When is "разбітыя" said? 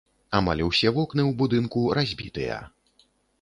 1.99-2.57